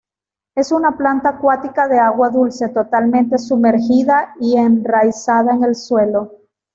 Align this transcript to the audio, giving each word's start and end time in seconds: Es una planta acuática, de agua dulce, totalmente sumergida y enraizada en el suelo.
Es 0.55 0.71
una 0.71 0.97
planta 0.97 1.29
acuática, 1.29 1.87
de 1.87 1.99
agua 1.99 2.31
dulce, 2.31 2.69
totalmente 2.69 3.37
sumergida 3.37 4.33
y 4.39 4.57
enraizada 4.57 5.53
en 5.53 5.63
el 5.63 5.75
suelo. 5.75 6.39